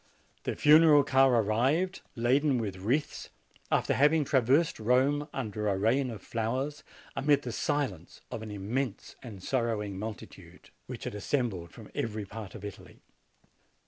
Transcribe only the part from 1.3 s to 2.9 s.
arrived, laden with